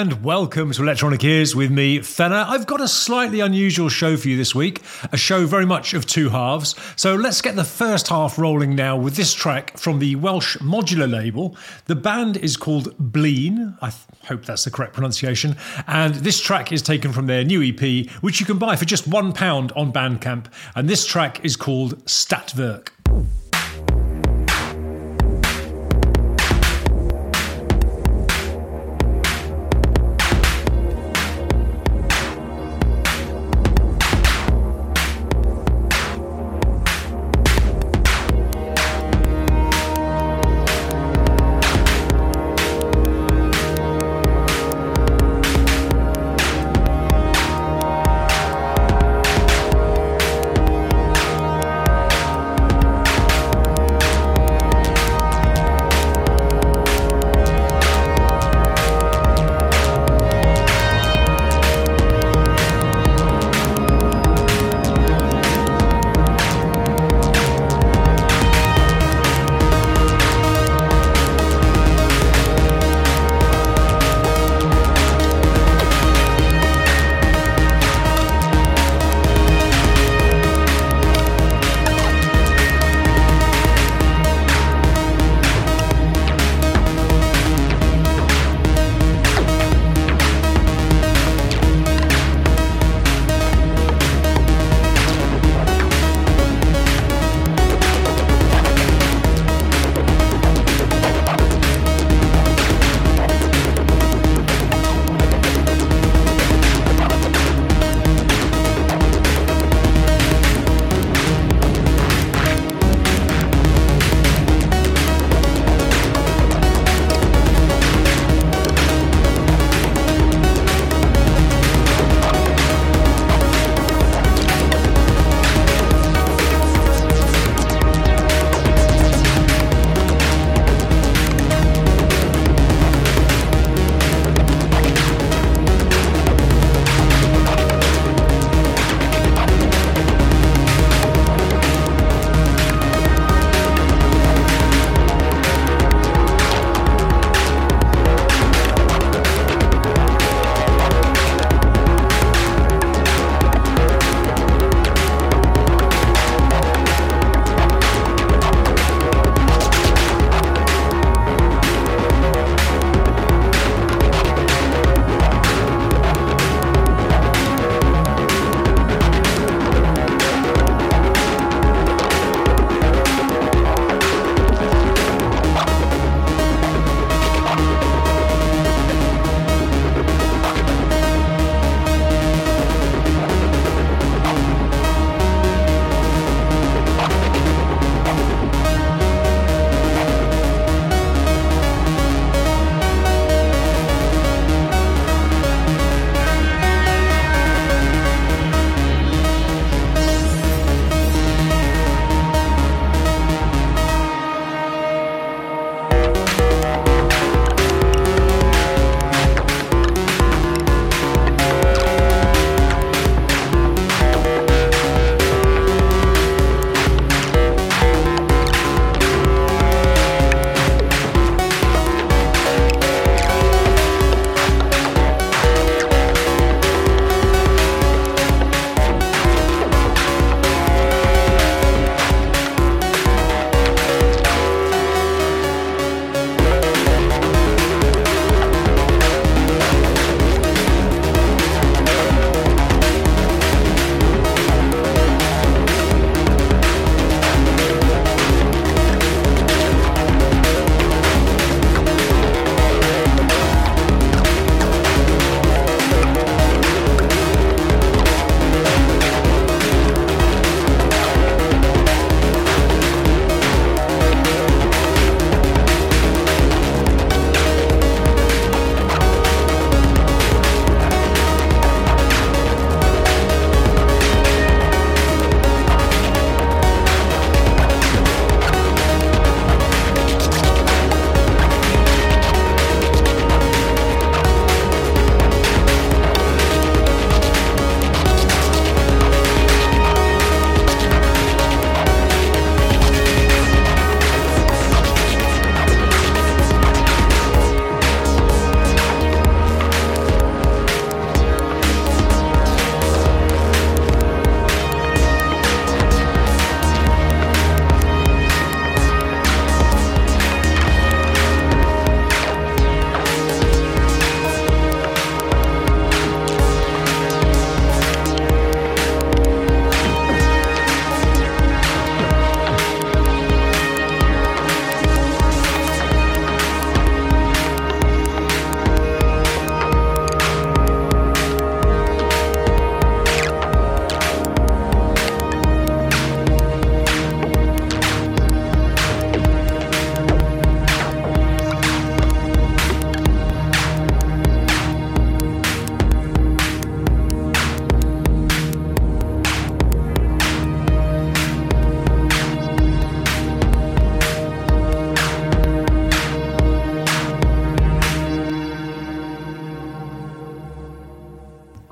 and 0.00 0.24
welcome 0.24 0.72
to 0.72 0.82
Electronic 0.82 1.22
Ears 1.22 1.54
with 1.54 1.70
me, 1.70 2.00
Fenner. 2.00 2.46
I've 2.48 2.66
got 2.66 2.80
a 2.80 2.88
slightly 2.88 3.40
unusual 3.40 3.90
show 3.90 4.16
for 4.16 4.30
you 4.30 4.36
this 4.38 4.54
week, 4.54 4.80
a 5.12 5.18
show 5.18 5.44
very 5.44 5.66
much 5.66 5.92
of 5.92 6.06
two 6.06 6.30
halves. 6.30 6.74
So 6.96 7.14
let's 7.14 7.42
get 7.42 7.54
the 7.54 7.64
first 7.64 8.08
half 8.08 8.38
rolling 8.38 8.74
now 8.74 8.96
with 8.96 9.16
this 9.16 9.34
track 9.34 9.76
from 9.76 9.98
the 9.98 10.16
Welsh 10.16 10.56
modular 10.56 11.10
label. 11.10 11.54
The 11.84 11.96
band 11.96 12.38
is 12.38 12.56
called 12.56 12.96
Bleen, 12.96 13.76
I 13.82 13.90
th- 13.90 14.02
hope 14.24 14.46
that's 14.46 14.64
the 14.64 14.70
correct 14.70 14.94
pronunciation, 14.94 15.56
and 15.86 16.14
this 16.14 16.40
track 16.40 16.72
is 16.72 16.80
taken 16.80 17.12
from 17.12 17.26
their 17.26 17.44
new 17.44 17.62
EP, 17.62 18.08
which 18.22 18.40
you 18.40 18.46
can 18.46 18.56
buy 18.56 18.76
for 18.76 18.86
just 18.86 19.10
£1 19.10 19.76
on 19.76 19.92
Bandcamp, 19.92 20.46
and 20.74 20.88
this 20.88 21.04
track 21.04 21.44
is 21.44 21.56
called 21.56 22.02
Statwerk. 22.06 22.88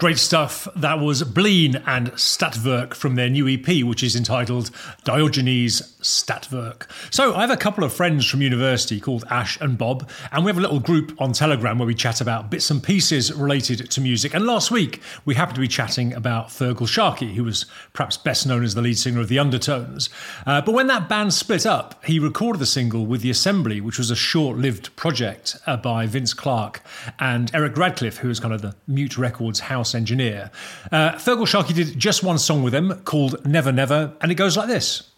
Great 0.08 0.16
stuff. 0.16 0.66
That 0.74 1.00
was 1.00 1.22
Bleen 1.22 1.82
and 1.86 2.12
Statwerk 2.12 2.94
from 2.94 3.16
their 3.16 3.28
new 3.28 3.46
EP, 3.46 3.84
which 3.84 4.02
is 4.02 4.16
entitled 4.16 4.70
Diogenes 5.04 5.97
Statwerk. 6.02 6.86
So, 7.12 7.34
I 7.34 7.40
have 7.42 7.50
a 7.50 7.56
couple 7.56 7.84
of 7.84 7.92
friends 7.92 8.26
from 8.26 8.42
university 8.42 9.00
called 9.00 9.24
Ash 9.30 9.60
and 9.60 9.76
Bob, 9.76 10.08
and 10.32 10.44
we 10.44 10.50
have 10.50 10.58
a 10.58 10.60
little 10.60 10.80
group 10.80 11.14
on 11.20 11.32
Telegram 11.32 11.78
where 11.78 11.86
we 11.86 11.94
chat 11.94 12.20
about 12.20 12.50
bits 12.50 12.70
and 12.70 12.82
pieces 12.82 13.32
related 13.32 13.90
to 13.90 14.00
music. 14.00 14.34
And 14.34 14.46
last 14.46 14.70
week, 14.70 15.00
we 15.24 15.34
happened 15.34 15.56
to 15.56 15.60
be 15.60 15.68
chatting 15.68 16.12
about 16.14 16.48
Feargal 16.48 16.88
Sharkey, 16.88 17.34
who 17.34 17.44
was 17.44 17.66
perhaps 17.92 18.16
best 18.16 18.46
known 18.46 18.64
as 18.64 18.74
the 18.74 18.82
lead 18.82 18.98
singer 18.98 19.20
of 19.20 19.28
The 19.28 19.38
Undertones. 19.38 20.10
Uh, 20.46 20.60
but 20.60 20.72
when 20.72 20.86
that 20.88 21.08
band 21.08 21.34
split 21.34 21.66
up, 21.66 22.04
he 22.04 22.18
recorded 22.18 22.58
the 22.58 22.66
single 22.66 23.06
with 23.06 23.22
The 23.22 23.30
Assembly, 23.30 23.80
which 23.80 23.98
was 23.98 24.10
a 24.10 24.16
short 24.16 24.58
lived 24.58 24.94
project 24.96 25.56
uh, 25.66 25.76
by 25.76 26.06
Vince 26.06 26.34
Clarke 26.34 26.82
and 27.18 27.50
Eric 27.54 27.76
Radcliffe, 27.76 28.18
who 28.18 28.28
was 28.28 28.40
kind 28.40 28.54
of 28.54 28.62
the 28.62 28.74
Mute 28.86 29.18
Records 29.18 29.60
house 29.60 29.94
engineer. 29.94 30.50
Uh, 30.90 31.12
Feargal 31.12 31.46
Sharkey 31.46 31.74
did 31.74 31.98
just 31.98 32.22
one 32.22 32.38
song 32.38 32.62
with 32.62 32.74
him 32.74 32.94
called 33.04 33.44
Never 33.46 33.72
Never, 33.72 34.12
and 34.20 34.32
it 34.32 34.36
goes 34.36 34.56
like 34.56 34.68
this. 34.68 35.10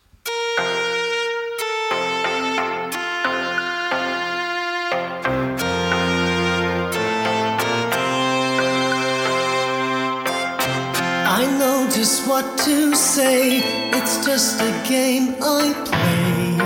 What 12.40 12.58
to 12.58 12.94
say, 12.94 13.60
it's 13.92 14.24
just 14.24 14.60
a 14.60 14.72
game 14.88 15.34
I 15.42 15.64
play. 15.88 16.56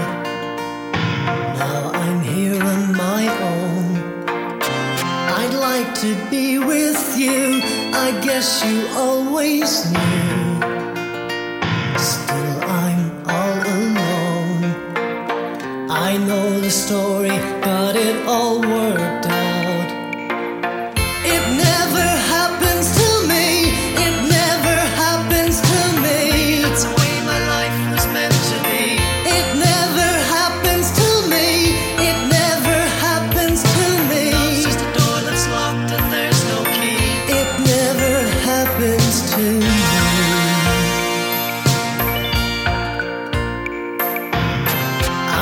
Now 1.58 1.90
I'm 1.92 2.20
here 2.20 2.62
on 2.62 2.96
my 2.96 3.22
own. 3.52 3.86
I'd 5.40 5.54
like 5.68 5.90
to 6.04 6.12
be 6.30 6.58
with 6.58 7.18
you 7.18 7.60
I 8.06 8.08
guess 8.26 8.48
you 8.64 8.86
always 8.94 9.70
knew. 9.90 10.38
Still, 12.12 12.56
I'm 12.84 13.02
all 13.36 13.58
alone. 13.78 14.64
I 15.90 16.16
know 16.28 16.60
the 16.60 16.70
story, 16.70 17.36
got 17.62 17.96
it 17.96 18.16
all 18.28 18.60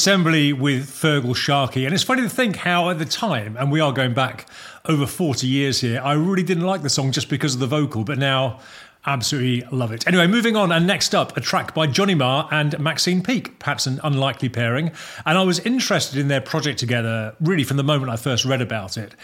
assembly 0.00 0.50
with 0.50 0.88
Feargal 0.88 1.36
Sharkey. 1.36 1.84
And 1.84 1.92
it's 1.92 2.02
funny 2.02 2.22
to 2.22 2.28
think 2.30 2.56
how, 2.56 2.88
at 2.88 2.98
the 2.98 3.04
time, 3.04 3.54
and 3.58 3.70
we 3.70 3.80
are 3.80 3.92
going 3.92 4.14
back 4.14 4.48
over 4.86 5.04
40 5.04 5.46
years 5.46 5.82
here, 5.82 6.00
I 6.02 6.14
really 6.14 6.42
didn't 6.42 6.64
like 6.64 6.80
the 6.80 6.88
song 6.88 7.12
just 7.12 7.28
because 7.28 7.52
of 7.52 7.60
the 7.60 7.66
vocal, 7.66 8.02
but 8.02 8.16
now 8.16 8.60
Absolutely 9.06 9.66
love 9.74 9.92
it. 9.92 10.06
Anyway, 10.06 10.26
moving 10.26 10.56
on, 10.56 10.70
and 10.70 10.86
next 10.86 11.14
up, 11.14 11.34
a 11.34 11.40
track 11.40 11.74
by 11.74 11.86
Johnny 11.86 12.14
Marr 12.14 12.46
and 12.50 12.78
Maxine 12.78 13.22
Peake, 13.22 13.58
perhaps 13.58 13.86
an 13.86 13.98
unlikely 14.04 14.50
pairing. 14.50 14.92
And 15.24 15.38
I 15.38 15.42
was 15.42 15.58
interested 15.60 16.18
in 16.18 16.28
their 16.28 16.42
project 16.42 16.78
together 16.78 17.34
really 17.40 17.64
from 17.64 17.78
the 17.78 17.82
moment 17.82 18.10
I 18.10 18.16
first 18.16 18.44
read 18.44 18.60
about 18.60 18.98
it. 18.98 19.14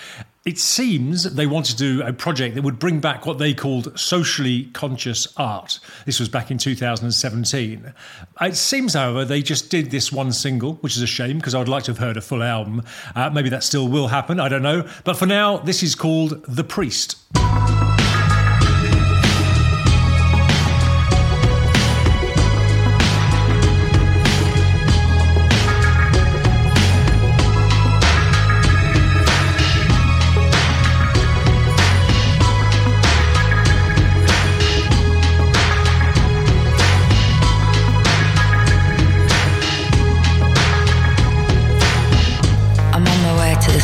It 0.47 0.59
seems 0.59 1.25
they 1.25 1.47
wanted 1.47 1.73
to 1.73 1.77
do 1.77 2.03
a 2.03 2.13
project 2.13 2.55
that 2.55 2.63
would 2.63 2.79
bring 2.79 3.01
back 3.01 3.27
what 3.27 3.39
they 3.39 3.53
called 3.53 3.99
socially 3.99 4.67
conscious 4.73 5.27
art. 5.37 5.79
This 6.07 6.21
was 6.21 6.29
back 6.29 6.51
in 6.51 6.57
2017. 6.57 7.93
It 8.41 8.57
seems, 8.57 8.95
however, 8.95 9.25
they 9.25 9.43
just 9.43 9.71
did 9.71 9.91
this 9.91 10.11
one 10.11 10.33
single, 10.33 10.75
which 10.77 10.97
is 10.97 11.03
a 11.03 11.07
shame 11.07 11.37
because 11.39 11.55
I 11.55 11.59
would 11.59 11.69
like 11.69 11.83
to 11.85 11.91
have 11.91 11.99
heard 11.99 12.17
a 12.17 12.23
full 12.23 12.43
album. 12.43 12.83
Uh, 13.15 13.29
maybe 13.29 13.51
that 13.51 13.65
still 13.65 13.89
will 13.89 14.09
happen, 14.09 14.41
I 14.41 14.49
don't 14.49 14.63
know. 14.63 14.89
But 15.05 15.19
for 15.19 15.27
now, 15.27 15.59
this 15.59 15.83
is 15.83 15.95
called 15.95 16.45
The 16.47 16.65
Priest. 16.65 17.17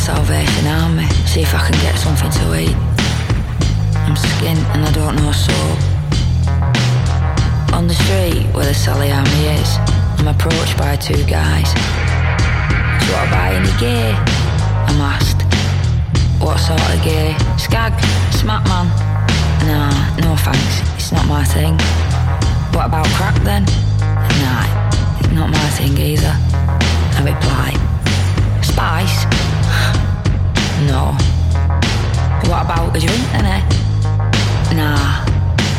Salvation 0.03 0.67
Army, 0.67 1.07
see 1.31 1.43
if 1.43 1.55
I 1.55 1.61
can 1.71 1.79
get 1.81 1.97
something 1.97 2.29
to 2.29 2.59
eat. 2.59 2.75
I'm 4.03 4.17
skint 4.19 4.59
and 4.75 4.83
I 4.83 4.91
don't 4.91 5.15
know 5.15 5.31
soap. 5.31 5.79
On 7.73 7.87
the 7.87 7.95
street 7.95 8.51
where 8.53 8.67
the 8.67 8.75
Sally 8.75 9.13
Army 9.13 9.47
is, 9.55 9.79
I'm 10.19 10.27
approached 10.27 10.77
by 10.77 10.97
two 10.97 11.23
guys. 11.31 11.71
Do 12.99 13.07
you 13.07 13.15
want 13.15 13.31
buy 13.31 13.55
any 13.55 13.71
gear? 13.79 14.11
I'm 14.91 15.01
asked. 15.07 15.47
What 16.43 16.59
sort 16.59 16.83
of 16.83 16.99
gear? 17.05 17.39
Skag? 17.57 17.95
Smack 18.35 18.67
man? 18.67 18.91
Nah, 19.71 19.95
no 20.19 20.35
thanks, 20.35 20.83
it's 20.99 21.13
not 21.13 21.27
my 21.29 21.45
thing. 21.45 21.79
What 22.75 22.87
about 22.87 23.07
crack 23.15 23.41
then? 23.45 23.63
Nah, 24.43 24.67
not 25.31 25.49
my 25.49 25.69
thing 25.79 25.97
either. 25.97 26.35
I 26.35 27.23
reply. 27.23 27.71
Spice? 28.63 29.62
No. 30.87 31.15
What 32.51 32.65
about 32.67 32.97
a 32.97 32.99
drink 32.99 33.23
then, 33.31 33.47
eh? 33.47 33.63
Nah, 34.75 35.23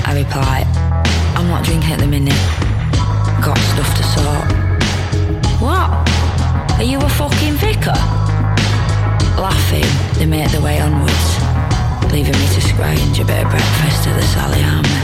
I 0.08 0.16
reply. 0.16 0.64
I'm 1.36 1.48
not 1.48 1.66
drinking 1.66 1.92
at 1.92 2.00
the 2.00 2.08
minute. 2.08 2.40
Got 3.44 3.58
stuff 3.58 3.90
to 3.98 4.04
sort. 4.04 4.48
What? 5.60 5.90
Are 6.80 6.84
you 6.84 7.00
a 7.00 7.10
fucking 7.10 7.56
vicar? 7.56 8.00
Laughing, 9.36 9.86
they 10.18 10.26
make 10.26 10.50
their 10.52 10.62
way 10.62 10.80
onwards, 10.80 11.38
leaving 12.14 12.38
me 12.40 12.48
to 12.56 12.62
scrounge 12.62 13.20
a 13.20 13.26
bit 13.26 13.44
of 13.44 13.52
breakfast 13.52 14.08
at 14.08 14.16
the 14.16 14.26
Sally 14.32 14.64
Army. 14.64 15.04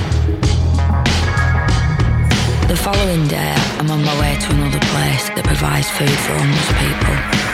The 2.67 2.77
following 2.77 3.27
day, 3.27 3.53
I'm 3.79 3.91
on 3.91 4.03
my 4.03 4.19
way 4.21 4.37
to 4.39 4.53
another 4.53 4.79
place 4.95 5.27
that 5.35 5.43
provides 5.43 5.89
food 5.89 6.09
for 6.23 6.37
homeless 6.37 6.71
people. 6.79 7.48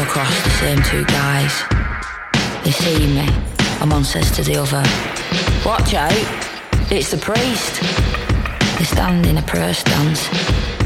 Across 0.00 0.42
the 0.42 0.50
same 0.50 0.82
two 0.82 1.04
guys. 1.04 1.62
They 2.64 2.72
see 2.72 3.06
me, 3.06 3.28
and 3.80 3.90
one 3.90 4.04
says 4.04 4.30
to 4.32 4.42
the 4.42 4.56
other, 4.56 4.82
Watch 5.64 5.94
out, 5.94 6.12
it's 6.90 7.12
the 7.12 7.16
priest. 7.16 7.80
They 8.78 8.84
stand 8.84 9.26
in 9.26 9.36
a 9.38 9.42
prayer 9.42 9.72
stance. 9.72 10.28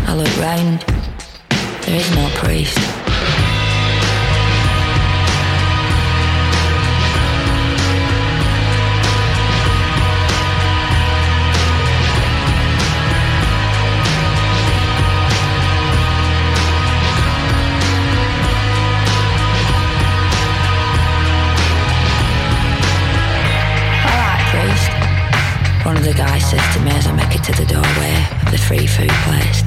I 0.07 0.15
look 0.15 0.35
round. 0.39 0.85
There 1.83 1.97
is 1.97 2.15
no 2.15 2.29
priest. 2.35 3.08
One 25.89 25.97
of 25.97 26.05
the 26.05 26.13
guys 26.13 26.45
says 26.45 26.61
to 26.75 26.81
me 26.85 26.91
as 26.91 27.07
I 27.07 27.13
make 27.17 27.35
it 27.35 27.43
to 27.45 27.53
the 27.53 27.65
doorway 27.65 28.13
of 28.45 28.51
the 28.53 28.59
free 28.59 28.87
food 28.87 29.09
place. 29.25 29.63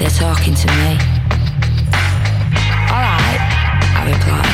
They're 0.00 0.08
talking 0.08 0.54
to 0.56 0.68
me. 0.72 0.96
Alright, 2.88 3.42
I 3.92 4.08
reply. 4.08 4.48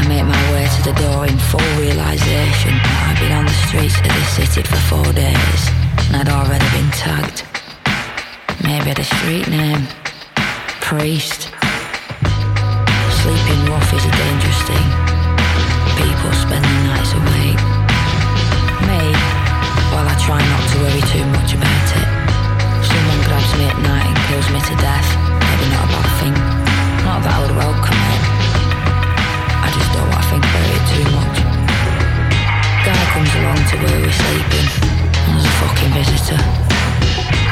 I 0.00 0.08
make 0.08 0.24
my 0.24 0.42
way 0.56 0.64
to 0.64 0.80
the 0.88 0.96
door 0.96 1.26
in 1.26 1.36
full 1.52 1.60
realization 1.76 2.72
that 2.72 3.12
I've 3.12 3.20
been 3.20 3.36
on 3.36 3.44
the 3.44 3.58
streets 3.68 4.00
of 4.00 4.08
this 4.08 4.48
city 4.48 4.62
for 4.64 4.80
four 4.88 5.12
days 5.12 5.62
and 6.08 6.16
I'd 6.16 6.32
already 6.32 6.64
been 6.72 6.88
tagged. 6.96 7.44
Maybe 8.64 8.96
the 8.96 9.04
street 9.04 9.46
name. 9.52 9.84
Priest. 10.80 11.52
Sleeping 13.20 13.60
rough 13.68 13.92
is 13.92 14.08
a 14.08 14.12
dangerous 14.24 14.62
thing. 14.64 15.09
And 35.82 35.92
there's 35.92 36.08
a 36.08 36.20
fucking 36.20 36.36
visitor. 36.36 36.42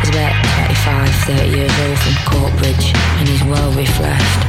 He's 0.00 0.10
about 0.10 0.34
25, 0.68 1.14
30 1.24 1.56
years 1.56 1.72
old 1.80 1.98
from 1.98 2.14
Courtbridge, 2.26 2.92
and 3.18 3.28
he's 3.28 3.42
well 3.44 3.70
refreshed. 3.72 4.42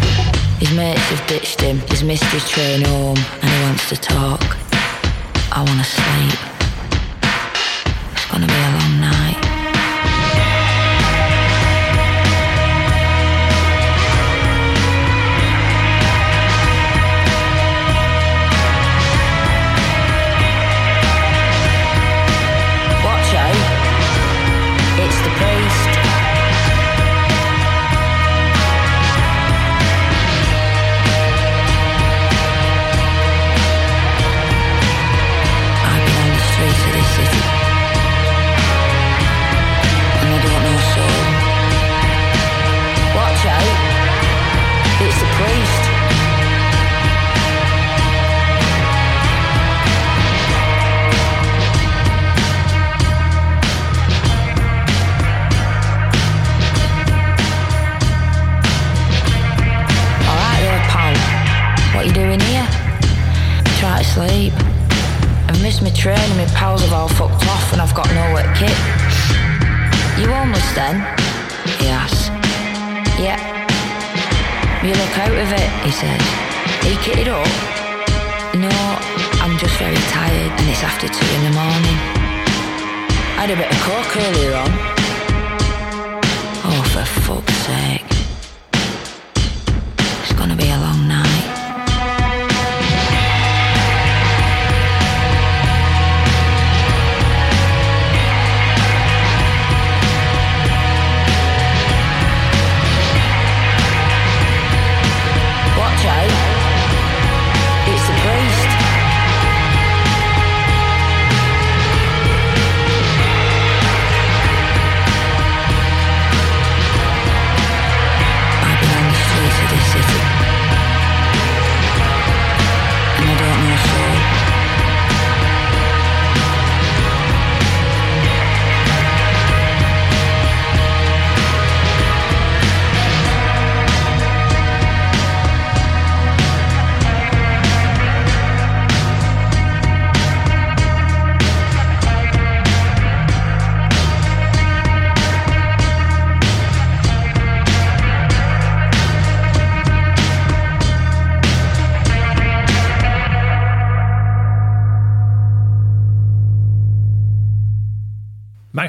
His 0.60 0.72
mates 0.74 1.00
have 1.00 1.28
ditched 1.28 1.62
him, 1.62 1.80
he's 1.88 2.04
missed 2.04 2.24
his 2.26 2.48
train 2.50 2.82
home, 2.82 3.18
and 3.42 3.50
he 3.50 3.62
wants 3.64 3.90
to 3.90 3.96
talk. 3.96 4.42
I 5.52 5.64
want 5.64 5.80
to 5.80 5.86
sleep. 5.86 6.40
It's 8.14 8.26
gonna 8.32 8.48
be 8.48 8.54
a 8.54 8.72
long 8.80 8.99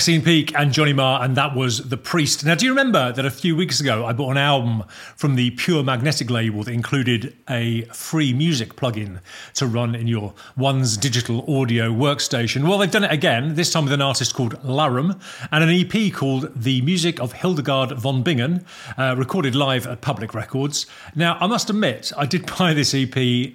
Maxine 0.00 0.22
Peake 0.22 0.58
and 0.58 0.72
Johnny 0.72 0.94
Marr, 0.94 1.22
and 1.22 1.36
that 1.36 1.54
was 1.54 1.90
The 1.90 1.98
Priest. 1.98 2.42
Now, 2.42 2.54
do 2.54 2.64
you 2.64 2.72
remember 2.72 3.12
that 3.12 3.26
a 3.26 3.30
few 3.30 3.54
weeks 3.54 3.80
ago 3.80 4.06
I 4.06 4.14
bought 4.14 4.30
an 4.30 4.38
album 4.38 4.84
from 5.14 5.34
the 5.34 5.50
Pure 5.50 5.82
Magnetic 5.82 6.30
label 6.30 6.62
that 6.62 6.72
included 6.72 7.36
a 7.50 7.82
free 7.92 8.32
music 8.32 8.76
plugin 8.76 9.20
to 9.56 9.66
run 9.66 9.94
in 9.94 10.06
your 10.06 10.32
One's 10.56 10.96
digital 10.96 11.44
audio 11.54 11.92
workstation? 11.92 12.66
Well, 12.66 12.78
they've 12.78 12.90
done 12.90 13.04
it 13.04 13.12
again, 13.12 13.56
this 13.56 13.70
time 13.70 13.84
with 13.84 13.92
an 13.92 14.00
artist 14.00 14.32
called 14.32 14.54
Larum 14.62 15.20
and 15.52 15.62
an 15.62 15.68
EP 15.68 16.10
called 16.14 16.50
The 16.56 16.80
Music 16.80 17.20
of 17.20 17.34
Hildegard 17.34 17.92
von 17.98 18.22
Bingen, 18.22 18.64
uh, 18.96 19.16
recorded 19.18 19.54
live 19.54 19.86
at 19.86 20.00
Public 20.00 20.32
Records. 20.32 20.86
Now, 21.14 21.36
I 21.42 21.46
must 21.46 21.68
admit, 21.68 22.10
I 22.16 22.24
did 22.24 22.46
buy 22.56 22.72
this 22.72 22.94
EP 22.94 23.52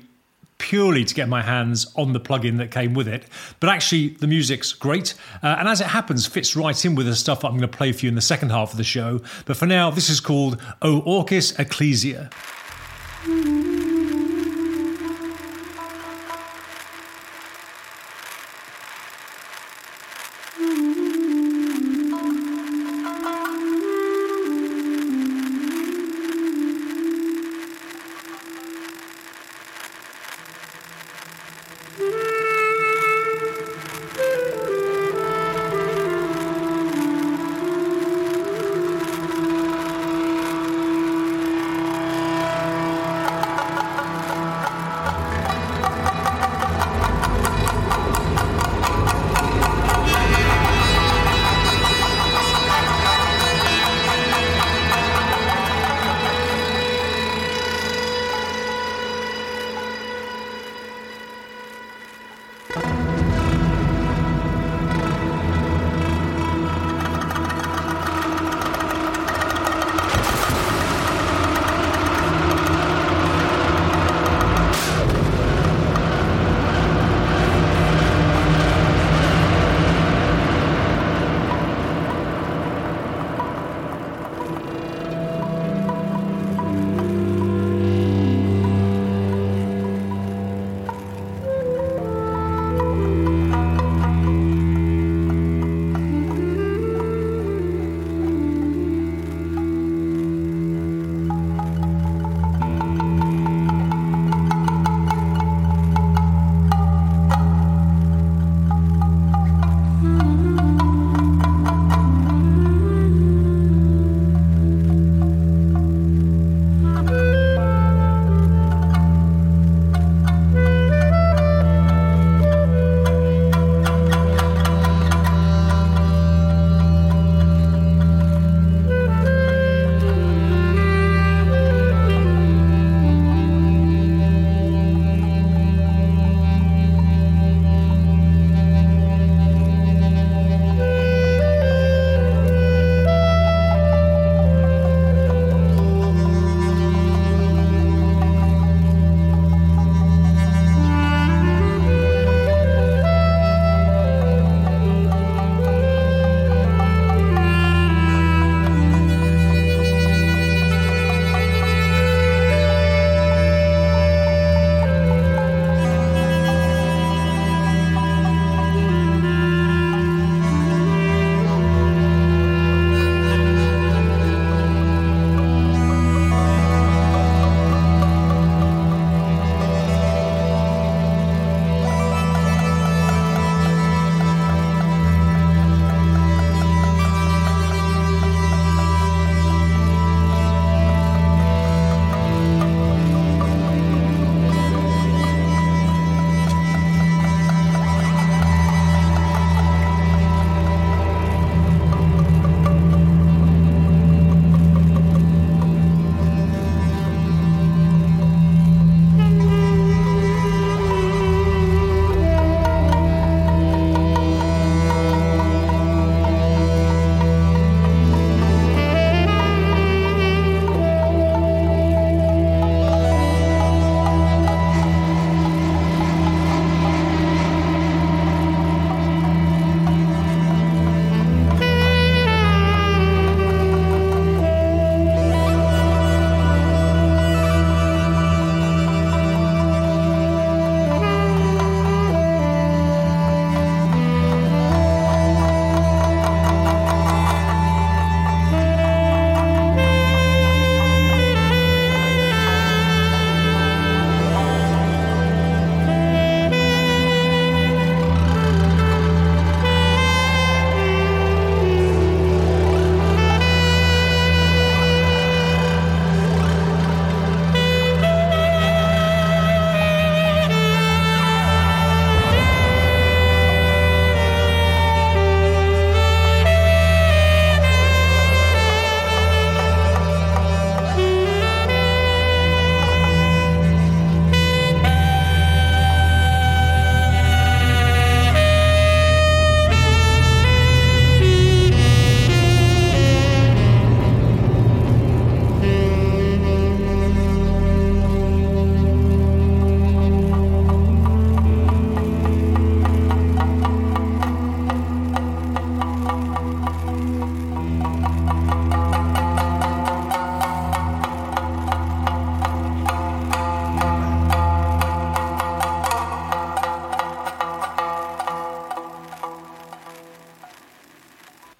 purely 0.57 1.03
to 1.03 1.13
get 1.13 1.27
my 1.27 1.41
hands 1.41 1.91
on 1.95 2.13
the 2.13 2.19
plugin 2.19 2.57
that 2.57 2.71
came 2.71 2.93
with 2.93 3.07
it. 3.07 3.25
But 3.59 3.69
actually, 3.69 4.09
the 4.09 4.27
music's 4.27 4.73
great. 4.73 5.13
Uh, 5.43 5.55
and 5.59 5.67
as 5.67 5.81
it 5.81 5.87
happens, 5.87 6.25
fits 6.25 6.55
right 6.55 6.85
in 6.85 6.95
with 6.95 7.05
the 7.05 7.15
stuff 7.15 7.43
I'm 7.43 7.51
going 7.51 7.61
to 7.61 7.67
play 7.67 7.91
for 7.91 8.05
you 8.05 8.09
in 8.09 8.15
the 8.15 8.21
second 8.21 8.49
half 8.49 8.71
of 8.71 8.77
the 8.77 8.83
show. 8.83 9.21
But 9.45 9.57
for 9.57 9.65
now, 9.65 9.89
this 9.91 10.09
is 10.09 10.19
called 10.19 10.61
O 10.81 11.01
Orchis 11.01 11.57
Ecclesia. 11.59 12.29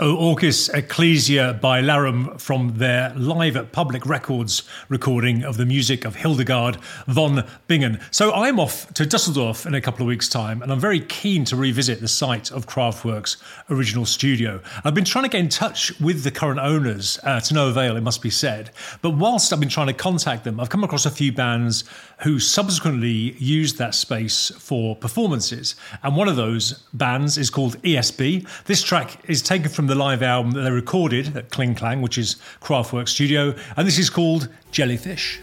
O 0.05 0.15
Orchis 0.15 0.69
Ecclesia 0.71 1.59
by 1.59 1.81
Larum 1.81 2.39
from 2.39 2.77
their 2.77 3.11
live 3.15 3.57
at 3.57 3.71
Public 3.71 4.05
Records 4.05 4.61
recording 4.87 5.43
of 5.43 5.57
the 5.57 5.65
music 5.65 6.05
of 6.05 6.17
Hildegard 6.17 6.77
von 7.07 7.43
Bingen. 7.67 7.94
So 8.11 8.33
I'm 8.33 8.59
off 8.59 8.93
to 8.93 9.05
Dusseldorf 9.05 9.65
in 9.65 9.73
a 9.73 9.81
couple 9.81 10.01
of 10.01 10.07
weeks' 10.07 10.29
time, 10.29 10.61
and 10.61 10.71
I'm 10.71 10.79
very 10.79 10.99
keen 10.99 11.43
to 11.45 11.55
revisit 11.55 11.99
the 11.99 12.07
site 12.07 12.51
of 12.51 12.67
Kraftwerk's 12.67 13.37
original 13.69 14.05
studio. 14.05 14.61
I've 14.83 14.93
been 14.93 15.05
trying 15.05 15.23
to 15.23 15.29
get 15.29 15.39
in 15.39 15.49
touch 15.49 15.99
with 15.99 16.23
the 16.23 16.31
current 16.31 16.59
owners 16.59 17.19
uh, 17.23 17.39
to 17.41 17.53
no 17.53 17.69
avail, 17.69 17.97
it 17.97 18.01
must 18.01 18.21
be 18.21 18.29
said. 18.29 18.71
But 19.01 19.11
whilst 19.11 19.51
I've 19.51 19.59
been 19.59 19.69
trying 19.69 19.87
to 19.87 19.93
contact 19.93 20.43
them, 20.43 20.59
I've 20.59 20.69
come 20.69 20.83
across 20.83 21.05
a 21.05 21.11
few 21.11 21.31
bands 21.31 21.83
who 22.21 22.39
subsequently 22.39 23.35
used 23.37 23.77
that 23.77 23.95
space 23.95 24.51
for 24.57 24.95
performances. 24.95 25.75
And 26.03 26.15
one 26.15 26.27
of 26.27 26.35
those 26.35 26.83
bands 26.93 27.37
is 27.37 27.49
called 27.49 27.81
ESB. 27.81 28.47
This 28.65 28.81
track 28.81 29.19
is 29.29 29.41
taken 29.41 29.69
from 29.69 29.87
the 29.87 29.95
live 29.95 30.23
album 30.23 30.51
that 30.51 30.61
they 30.61 30.71
recorded 30.71 31.35
at 31.35 31.49
Kling 31.49 31.75
Klang, 31.75 32.01
which 32.01 32.17
is 32.17 32.35
Kraftwerk 32.61 33.09
Studio, 33.09 33.55
and 33.75 33.87
this 33.87 33.99
is 33.99 34.09
called 34.09 34.49
Jellyfish. 34.71 35.39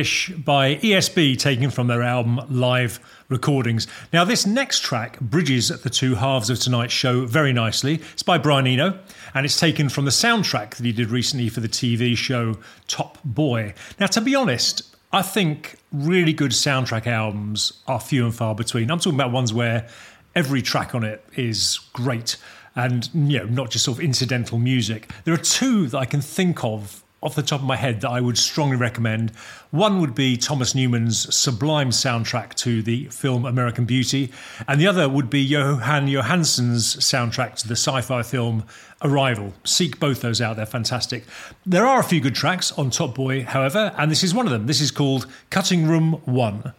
By 0.00 0.76
ESB, 0.76 1.38
taken 1.38 1.68
from 1.68 1.86
their 1.86 2.02
album 2.02 2.40
Live 2.48 3.00
Recordings. 3.28 3.86
Now, 4.14 4.24
this 4.24 4.46
next 4.46 4.80
track 4.80 5.20
bridges 5.20 5.68
the 5.68 5.90
two 5.90 6.14
halves 6.14 6.48
of 6.48 6.58
tonight's 6.58 6.94
show 6.94 7.26
very 7.26 7.52
nicely. 7.52 8.00
It's 8.14 8.22
by 8.22 8.38
Brian 8.38 8.66
Eno, 8.66 8.98
and 9.34 9.44
it's 9.44 9.60
taken 9.60 9.90
from 9.90 10.06
the 10.06 10.10
soundtrack 10.10 10.76
that 10.76 10.86
he 10.86 10.92
did 10.92 11.10
recently 11.10 11.50
for 11.50 11.60
the 11.60 11.68
TV 11.68 12.16
show 12.16 12.56
Top 12.88 13.18
Boy. 13.26 13.74
Now, 13.98 14.06
to 14.06 14.22
be 14.22 14.34
honest, 14.34 14.82
I 15.12 15.20
think 15.20 15.76
really 15.92 16.32
good 16.32 16.52
soundtrack 16.52 17.06
albums 17.06 17.74
are 17.86 18.00
few 18.00 18.24
and 18.24 18.34
far 18.34 18.54
between. 18.54 18.90
I'm 18.90 19.00
talking 19.00 19.20
about 19.20 19.32
ones 19.32 19.52
where 19.52 19.86
every 20.34 20.62
track 20.62 20.94
on 20.94 21.04
it 21.04 21.22
is 21.36 21.78
great 21.92 22.38
and 22.74 23.10
you 23.12 23.40
know 23.40 23.44
not 23.44 23.70
just 23.70 23.84
sort 23.84 23.98
of 23.98 24.04
incidental 24.04 24.56
music. 24.56 25.10
There 25.24 25.34
are 25.34 25.36
two 25.36 25.88
that 25.88 25.98
I 25.98 26.06
can 26.06 26.22
think 26.22 26.64
of 26.64 26.99
off 27.22 27.34
the 27.34 27.42
top 27.42 27.60
of 27.60 27.66
my 27.66 27.76
head 27.76 28.00
that 28.00 28.10
I 28.10 28.20
would 28.20 28.38
strongly 28.38 28.76
recommend. 28.76 29.30
One 29.70 30.00
would 30.00 30.14
be 30.14 30.36
Thomas 30.36 30.74
Newman's 30.74 31.34
sublime 31.34 31.90
soundtrack 31.90 32.54
to 32.54 32.82
the 32.82 33.06
film 33.06 33.44
American 33.44 33.84
Beauty, 33.84 34.32
and 34.66 34.80
the 34.80 34.86
other 34.86 35.08
would 35.08 35.28
be 35.28 35.48
Jóhann 35.48 36.10
Jóhannsson's 36.10 36.96
soundtrack 36.96 37.56
to 37.56 37.68
the 37.68 37.76
sci 37.76 38.00
fi 38.00 38.22
film 38.22 38.64
Arrival. 39.02 39.54
Seek 39.64 39.98
both 39.98 40.20
those 40.20 40.40
out, 40.40 40.56
they're 40.56 40.66
fantastic. 40.66 41.24
There 41.64 41.86
are 41.86 42.00
a 42.00 42.04
few 42.04 42.20
good 42.20 42.34
tracks 42.34 42.72
on 42.72 42.90
Top 42.90 43.14
Boy, 43.14 43.44
however, 43.44 43.94
and 43.96 44.10
this 44.10 44.22
is 44.22 44.34
one 44.34 44.46
of 44.46 44.52
them. 44.52 44.66
This 44.66 44.80
is 44.80 44.90
called 44.90 45.26
Cutting 45.50 45.86
Room 45.86 46.20
1. 46.24 46.74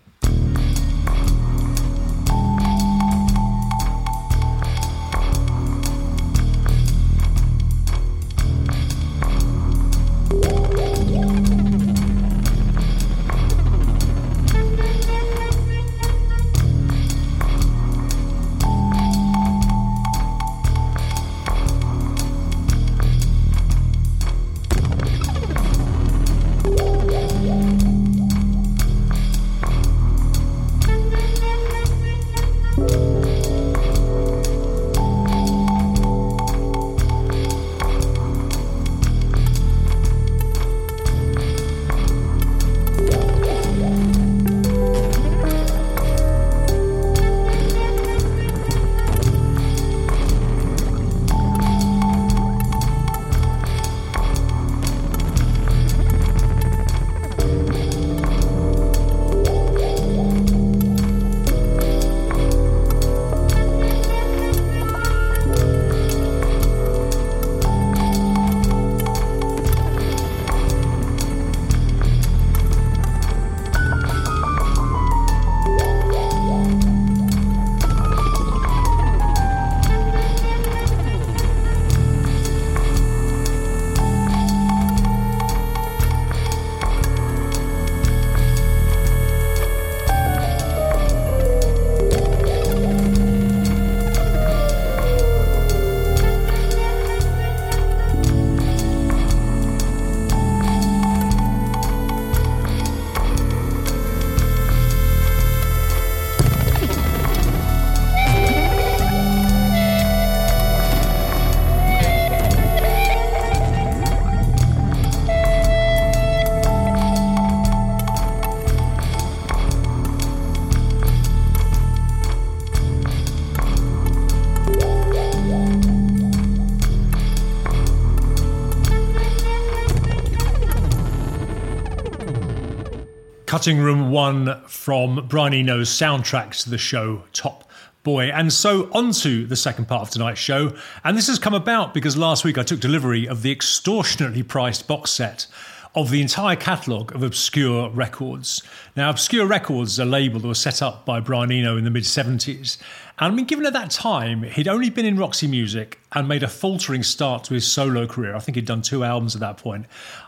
Cutting 133.62 133.78
Room 133.78 134.10
1 134.10 134.64
from 134.66 135.28
Brian 135.28 135.54
Eno's 135.54 135.88
soundtrack 135.88 136.64
to 136.64 136.70
the 136.72 136.80
show 136.80 137.26
Top 137.32 137.70
Boy. 138.02 138.32
And 138.32 138.52
so 138.52 138.90
on 138.92 139.12
to 139.12 139.46
the 139.46 139.56
second 139.56 139.88
part 139.88 140.02
of 140.02 140.10
tonight's 140.10 140.40
show. 140.40 140.76
And 141.04 141.16
this 141.16 141.28
has 141.28 141.38
come 141.38 141.54
about 141.54 141.94
because 141.94 142.18
last 142.18 142.44
week 142.44 142.58
I 142.58 142.64
took 142.64 142.80
delivery 142.80 143.28
of 143.28 143.44
the 143.44 143.52
extortionately 143.52 144.42
priced 144.42 144.88
box 144.88 145.12
set 145.12 145.46
of 145.94 146.10
the 146.10 146.24
entire 146.24 146.56
catalogue 146.56 147.14
of 147.14 147.22
Obscure 147.22 147.92
Records. 147.92 148.64
Now, 148.96 149.12
Obscure 149.12 149.46
Records 149.46 149.92
is 149.92 150.00
a 150.00 150.06
label 150.06 150.40
that 150.40 150.48
was 150.48 150.60
set 150.60 150.82
up 150.82 151.06
by 151.06 151.20
Brian 151.20 151.52
Eno 151.52 151.78
in 151.78 151.84
the 151.84 151.92
mid 151.92 152.06
70s. 152.06 152.80
And 153.20 153.32
I 153.32 153.36
mean, 153.36 153.46
given 153.46 153.68
at 153.68 153.74
that 153.74 153.92
time, 153.92 154.42
he'd 154.42 154.68
only 154.68 154.90
been 154.90 155.06
in 155.06 155.20
Roxy 155.20 155.46
Music 155.46 156.00
and 156.14 156.28
made 156.28 156.42
a 156.42 156.48
faltering 156.48 157.04
start 157.04 157.44
to 157.44 157.54
his 157.54 157.72
solo 157.72 158.08
career. 158.08 158.36
I 158.36 158.40
think 158.40 158.56
he'd 158.56 158.66
done 158.66 158.82
two 158.82 159.04
albums 159.04 159.36
at 159.36 159.42
that 159.42 159.58
point. 159.58 159.86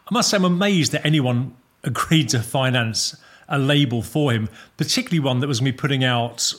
I 0.07 0.13
must 0.13 0.29
say, 0.29 0.37
I'm 0.37 0.45
amazed 0.45 0.91
that 0.91 1.03
anyone 1.03 1.55
agreed 1.83 2.29
to 2.29 2.39
finance 2.39 3.15
a 3.47 3.59
label 3.59 4.01
for 4.01 4.31
him, 4.31 4.49
particularly 4.77 5.19
one 5.19 5.39
that 5.39 5.47
was 5.47 5.59
going 5.59 5.71
to 5.71 5.73
be 5.73 5.77
putting 5.77 6.03
out 6.03 6.53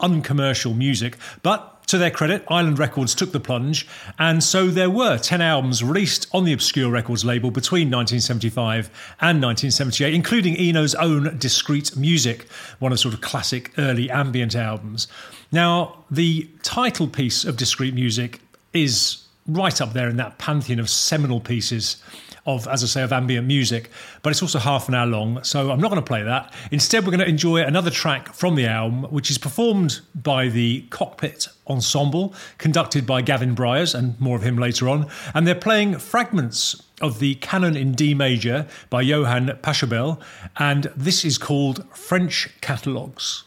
uncommercial 0.00 0.74
music. 0.74 1.16
But 1.42 1.86
to 1.88 1.98
their 1.98 2.10
credit, 2.10 2.44
Island 2.48 2.78
Records 2.78 3.14
took 3.14 3.32
the 3.32 3.40
plunge, 3.40 3.86
and 4.18 4.42
so 4.42 4.68
there 4.68 4.90
were 4.90 5.18
10 5.18 5.40
albums 5.40 5.82
released 5.84 6.26
on 6.32 6.44
the 6.44 6.52
Obscure 6.52 6.90
Records 6.90 7.24
label 7.24 7.50
between 7.50 7.88
1975 7.88 8.86
and 9.20 9.42
1978, 9.42 10.14
including 10.14 10.56
Eno's 10.56 10.94
own 10.94 11.36
Discreet 11.38 11.96
Music, 11.96 12.48
one 12.78 12.92
of 12.92 13.00
sort 13.00 13.14
of 13.14 13.20
classic 13.20 13.72
early 13.78 14.10
ambient 14.10 14.56
albums. 14.56 15.06
Now, 15.50 16.04
the 16.10 16.48
title 16.62 17.08
piece 17.08 17.44
of 17.44 17.56
Discreet 17.56 17.94
Music 17.94 18.40
is 18.72 19.26
right 19.46 19.80
up 19.80 19.92
there 19.92 20.08
in 20.08 20.16
that 20.16 20.38
pantheon 20.38 20.78
of 20.78 20.88
seminal 20.88 21.40
pieces 21.40 22.02
of, 22.46 22.66
as 22.66 22.82
I 22.82 22.86
say, 22.86 23.02
of 23.02 23.12
ambient 23.12 23.46
music, 23.46 23.90
but 24.22 24.30
it's 24.30 24.42
also 24.42 24.58
half 24.58 24.88
an 24.88 24.94
hour 24.94 25.06
long, 25.06 25.42
so 25.44 25.70
I'm 25.70 25.80
not 25.80 25.88
going 25.88 26.02
to 26.02 26.06
play 26.06 26.22
that. 26.22 26.52
Instead, 26.70 27.04
we're 27.04 27.10
going 27.12 27.20
to 27.20 27.28
enjoy 27.28 27.62
another 27.62 27.90
track 27.90 28.32
from 28.34 28.56
the 28.56 28.66
album, 28.66 29.04
which 29.04 29.30
is 29.30 29.38
performed 29.38 30.00
by 30.14 30.48
the 30.48 30.82
Cockpit 30.90 31.48
Ensemble, 31.68 32.34
conducted 32.58 33.06
by 33.06 33.22
Gavin 33.22 33.54
Bryars, 33.54 33.94
and 33.94 34.20
more 34.20 34.36
of 34.36 34.42
him 34.42 34.56
later 34.56 34.88
on. 34.88 35.08
And 35.34 35.46
they're 35.46 35.54
playing 35.54 35.98
fragments 35.98 36.82
of 37.00 37.18
the 37.18 37.36
Canon 37.36 37.76
in 37.76 37.92
D 37.92 38.14
major 38.14 38.66
by 38.90 39.02
Johann 39.02 39.46
Pachelbel, 39.62 40.20
and 40.56 40.84
this 40.96 41.24
is 41.24 41.38
called 41.38 41.84
French 41.94 42.48
Catalogues. 42.60 43.44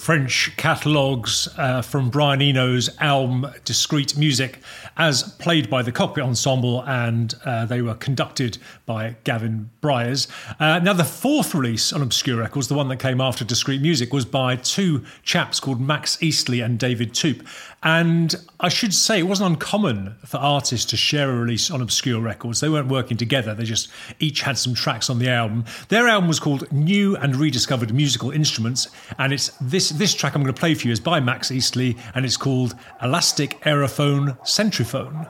French 0.00 0.56
catalogues 0.56 1.46
uh, 1.58 1.82
from 1.82 2.08
Brian 2.08 2.40
Eno's 2.40 2.88
album 3.00 3.46
Discreet 3.66 4.16
Music, 4.16 4.58
as 4.96 5.22
played 5.34 5.68
by 5.68 5.82
the 5.82 5.92
Cockpit 5.92 6.24
Ensemble, 6.24 6.82
and 6.84 7.34
uh, 7.44 7.66
they 7.66 7.82
were 7.82 7.94
conducted 7.94 8.56
by 8.86 9.16
Gavin 9.24 9.68
Bryars. 9.82 10.26
Uh, 10.58 10.78
now, 10.78 10.94
the 10.94 11.04
fourth 11.04 11.54
release 11.54 11.92
on 11.92 12.00
Obscure 12.00 12.38
Records, 12.38 12.68
the 12.68 12.74
one 12.74 12.88
that 12.88 12.96
came 12.96 13.20
after 13.20 13.44
Discreet 13.44 13.82
Music, 13.82 14.10
was 14.10 14.24
by 14.24 14.56
two 14.56 15.04
chaps 15.22 15.60
called 15.60 15.82
Max 15.82 16.16
Eastley 16.22 16.64
and 16.64 16.78
David 16.78 17.12
Toop. 17.12 17.46
And 17.82 18.34
I 18.58 18.68
should 18.68 18.92
say, 18.92 19.18
it 19.18 19.22
wasn't 19.22 19.52
uncommon 19.52 20.16
for 20.24 20.36
artists 20.38 20.90
to 20.90 20.96
share 20.96 21.30
a 21.30 21.34
release 21.34 21.70
on 21.70 21.80
Obscure 21.80 22.20
Records. 22.20 22.60
They 22.60 22.68
weren't 22.68 22.88
working 22.88 23.16
together, 23.16 23.54
they 23.54 23.64
just 23.64 23.88
each 24.18 24.42
had 24.42 24.56
some 24.56 24.74
tracks 24.74 25.10
on 25.10 25.18
the 25.18 25.28
album. 25.28 25.64
Their 25.88 26.08
album 26.08 26.28
was 26.28 26.40
called 26.40 26.70
New 26.72 27.16
and 27.16 27.36
Rediscovered 27.36 27.92
Musical 27.92 28.30
Instruments, 28.30 28.88
and 29.18 29.32
it's 29.32 29.50
this, 29.60 29.89
this 29.90 30.14
track 30.14 30.34
I'm 30.34 30.42
going 30.42 30.54
to 30.54 30.58
play 30.58 30.74
for 30.74 30.86
you 30.86 30.92
is 30.92 31.00
by 31.00 31.20
Max 31.20 31.50
Eastley, 31.50 31.98
and 32.14 32.24
it's 32.24 32.36
called 32.36 32.74
Elastic 33.02 33.60
Aerophone 33.62 34.38
Centriphone. 34.40 35.28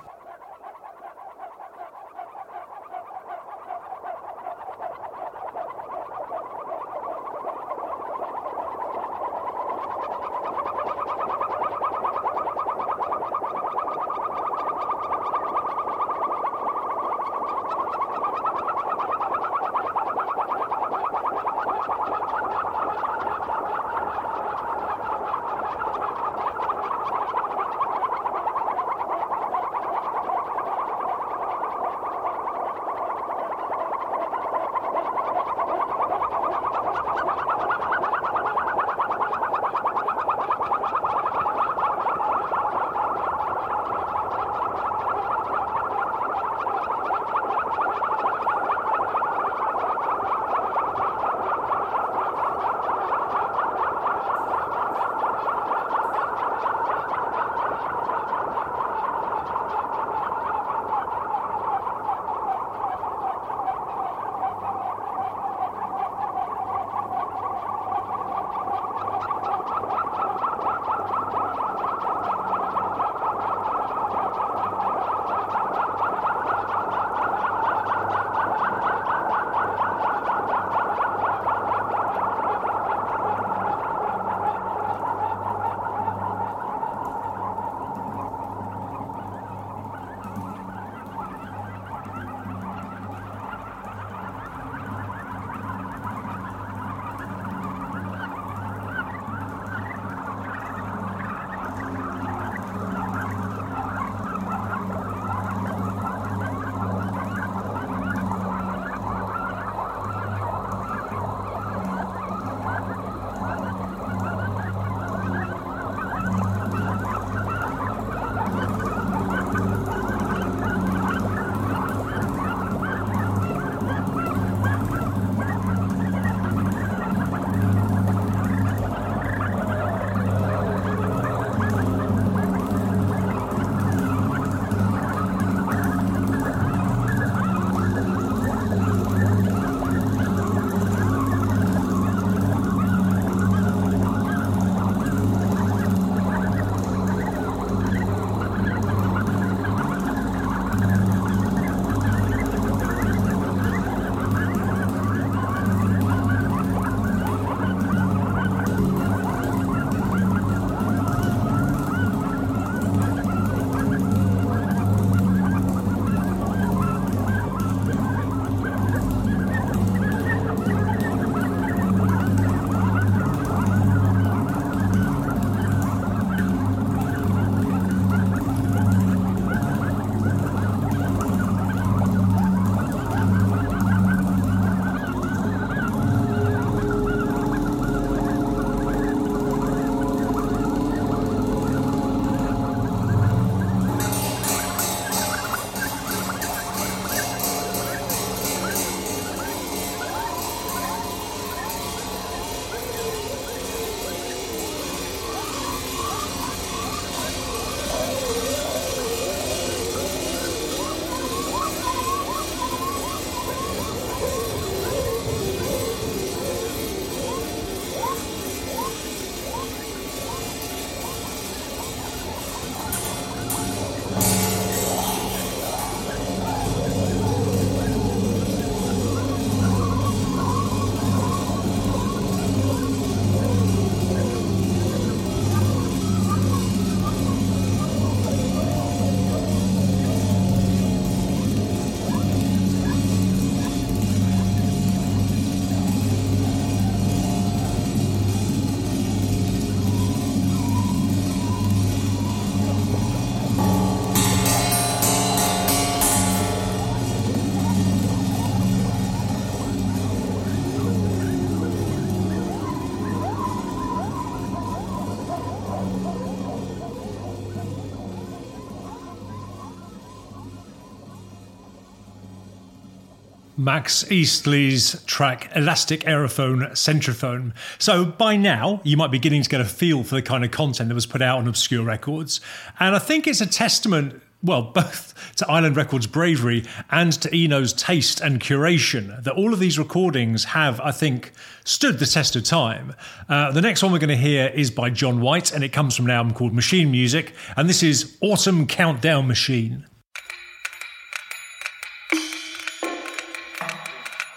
Max 273.60 274.04
Eastley's 274.10 275.04
track 275.04 275.52
Elastic 275.54 276.00
Aerophone 276.04 276.70
Centrophone. 276.70 277.52
So 277.78 278.06
by 278.06 278.34
now, 278.36 278.80
you 278.84 278.96
might 278.96 279.10
be 279.10 279.18
beginning 279.18 279.42
to 279.42 279.50
get 279.50 279.60
a 279.60 279.66
feel 279.66 280.02
for 280.02 280.14
the 280.14 280.22
kind 280.22 280.46
of 280.46 280.50
content 280.50 280.88
that 280.88 280.94
was 280.94 281.04
put 281.04 281.20
out 281.20 281.36
on 281.36 281.46
Obscure 281.46 281.84
Records. 281.84 282.40
And 282.78 282.96
I 282.96 282.98
think 282.98 283.26
it's 283.26 283.42
a 283.42 283.46
testament 283.46 284.22
well, 284.42 284.62
both 284.74 285.34
to 285.36 285.46
Island 285.46 285.76
Records' 285.76 286.06
bravery 286.06 286.64
and 286.90 287.12
to 287.20 287.36
Eno's 287.36 287.74
taste 287.74 288.22
and 288.22 288.40
curation, 288.40 289.22
that 289.22 289.34
all 289.34 289.52
of 289.52 289.58
these 289.58 289.78
recordings 289.78 290.44
have, 290.44 290.80
I 290.80 290.92
think, 290.92 291.32
stood 291.62 291.98
the 291.98 292.06
test 292.06 292.36
of 292.36 292.44
time. 292.44 292.94
Uh, 293.28 293.52
the 293.52 293.60
next 293.60 293.82
one 293.82 293.92
we're 293.92 293.98
going 293.98 294.08
to 294.08 294.16
hear 294.16 294.46
is 294.46 294.70
by 294.70 294.88
John 294.88 295.20
White, 295.20 295.52
and 295.52 295.62
it 295.62 295.74
comes 295.74 295.94
from 295.94 296.06
an 296.06 296.12
album 296.12 296.32
called 296.32 296.54
Machine 296.54 296.90
Music, 296.90 297.34
and 297.54 297.68
this 297.68 297.82
is 297.82 298.16
Autumn 298.22 298.66
Countdown 298.66 299.28
Machine. 299.28 299.84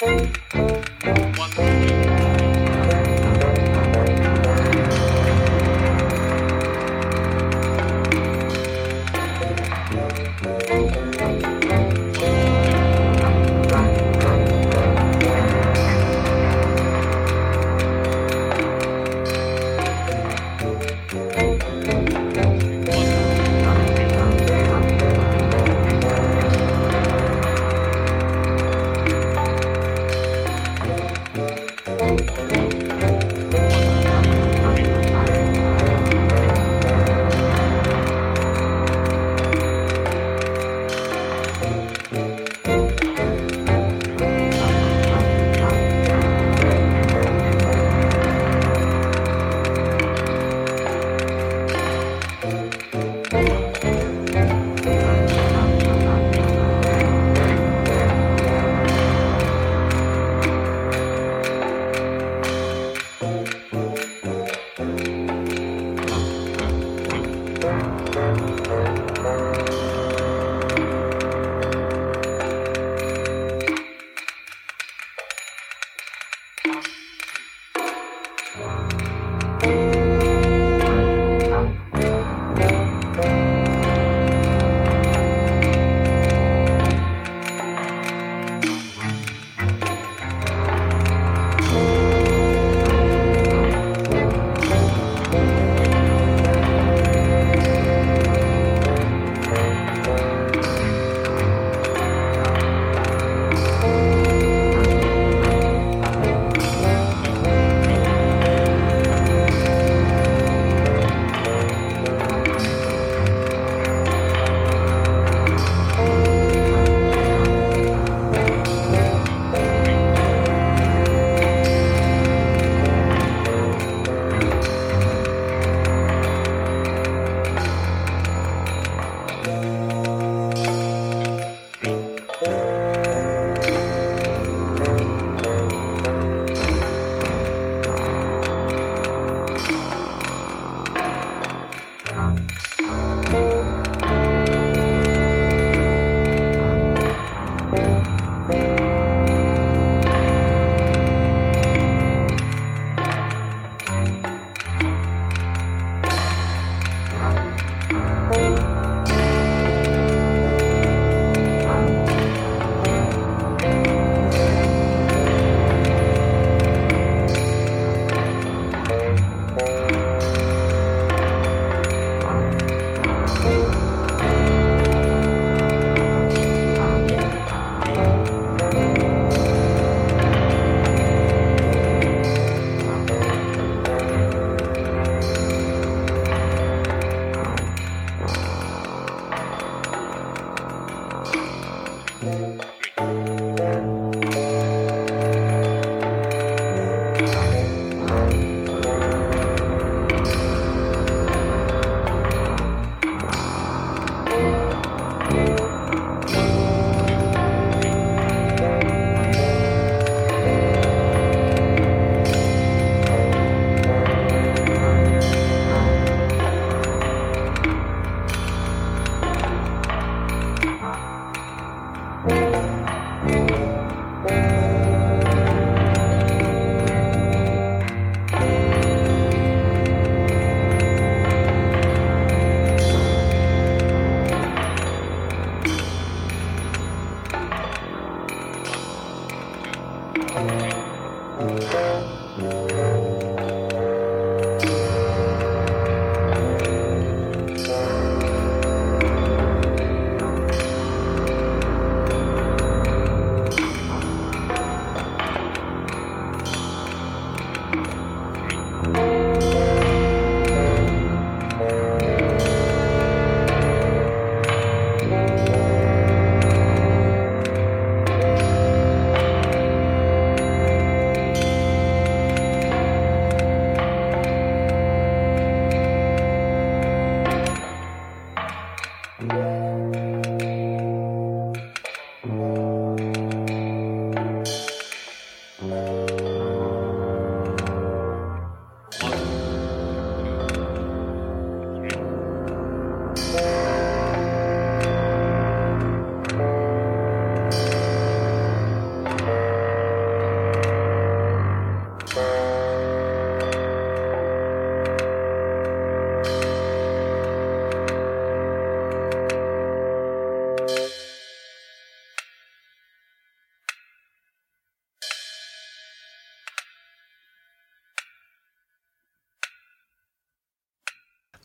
One. 0.04 0.34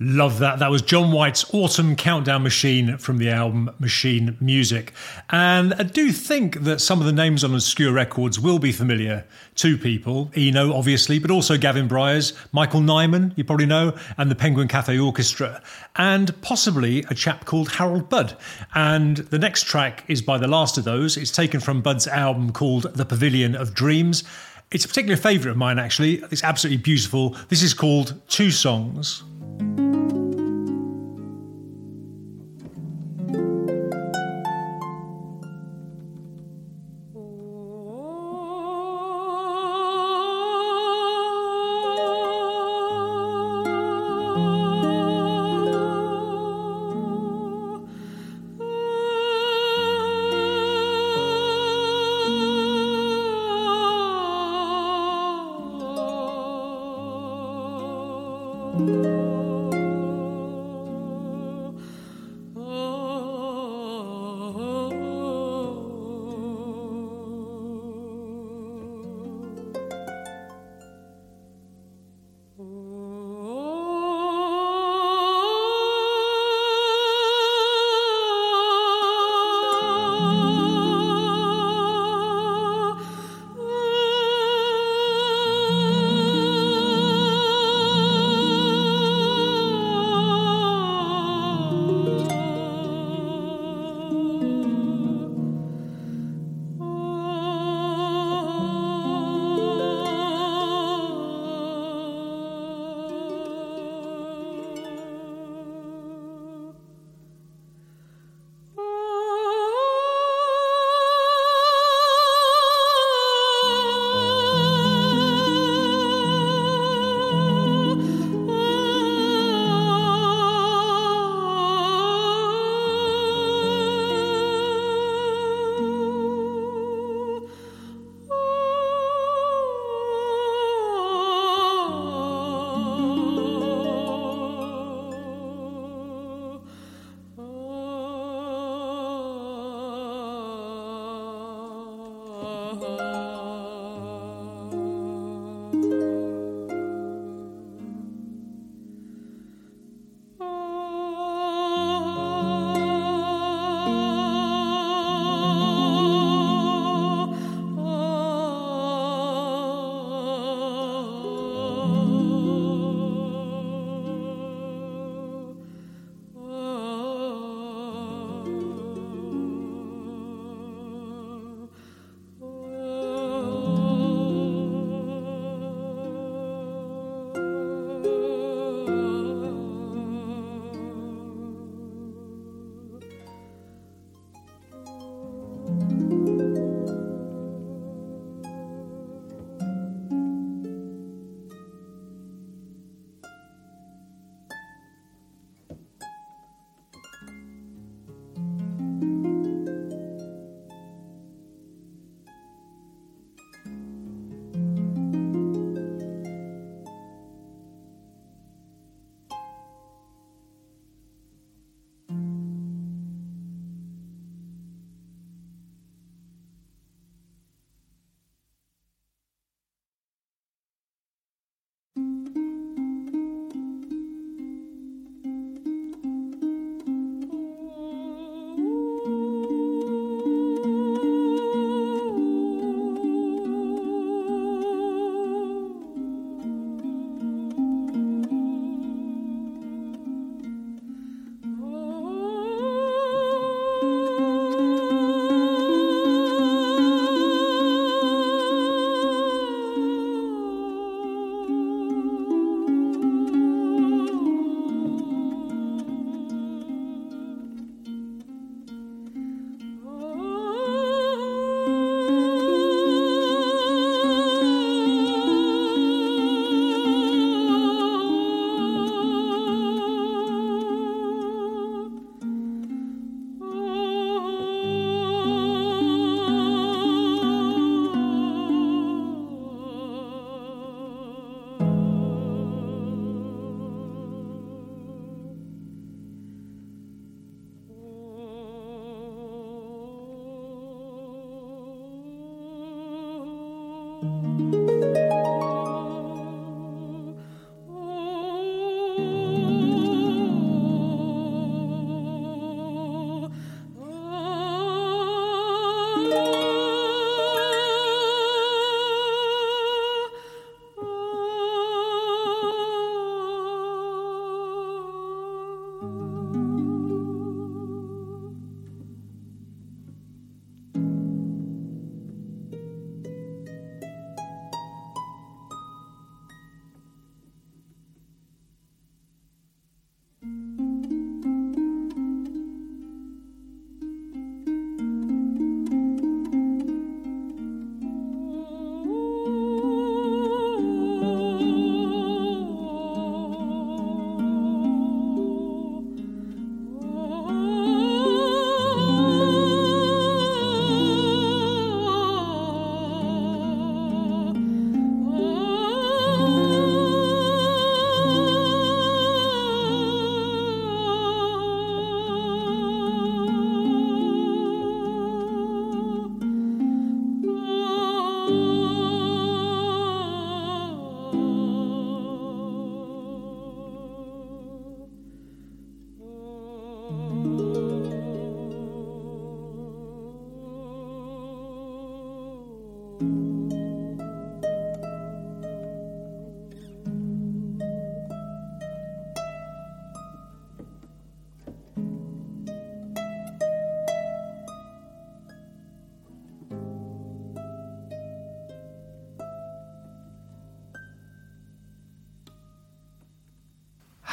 Love 0.00 0.38
that. 0.38 0.60
That 0.60 0.70
was 0.70 0.80
John 0.80 1.10
White's 1.10 1.52
Autumn 1.52 1.96
Countdown 1.96 2.44
Machine 2.44 2.98
from 2.98 3.18
the 3.18 3.30
album 3.30 3.68
Machine 3.80 4.36
Music. 4.40 4.92
And 5.30 5.74
I 5.74 5.82
do 5.82 6.12
think 6.12 6.62
that 6.62 6.80
some 6.80 7.00
of 7.00 7.06
the 7.06 7.12
names 7.12 7.42
on 7.42 7.52
Obscure 7.52 7.92
Records 7.92 8.38
will 8.38 8.60
be 8.60 8.70
familiar 8.70 9.26
to 9.56 9.76
people. 9.76 10.30
Eno, 10.36 10.72
obviously, 10.72 11.18
but 11.18 11.32
also 11.32 11.58
Gavin 11.58 11.88
Bryars, 11.88 12.32
Michael 12.52 12.80
Nyman, 12.80 13.36
you 13.36 13.42
probably 13.42 13.66
know, 13.66 13.92
and 14.16 14.30
the 14.30 14.36
Penguin 14.36 14.68
Cafe 14.68 14.96
Orchestra, 14.96 15.60
and 15.96 16.40
possibly 16.42 17.04
a 17.10 17.14
chap 17.14 17.44
called 17.44 17.68
Harold 17.72 18.08
Budd. 18.08 18.36
And 18.76 19.16
the 19.16 19.38
next 19.38 19.64
track 19.64 20.04
is 20.06 20.22
by 20.22 20.38
the 20.38 20.46
last 20.46 20.78
of 20.78 20.84
those. 20.84 21.16
It's 21.16 21.32
taken 21.32 21.58
from 21.58 21.82
Budd's 21.82 22.06
album 22.06 22.52
called 22.52 22.84
The 22.94 23.04
Pavilion 23.04 23.56
of 23.56 23.74
Dreams. 23.74 24.22
It's 24.70 24.84
a 24.84 24.88
particular 24.88 25.16
favourite 25.16 25.50
of 25.50 25.56
mine, 25.56 25.80
actually. 25.80 26.22
It's 26.30 26.44
absolutely 26.44 26.82
beautiful. 26.82 27.30
This 27.48 27.64
is 27.64 27.74
called 27.74 28.14
Two 28.28 28.52
Songs. 28.52 29.24